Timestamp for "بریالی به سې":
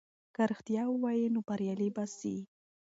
1.47-2.35